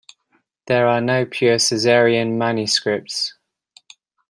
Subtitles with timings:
[0.65, 3.35] There are no pure Caesarean manuscripts.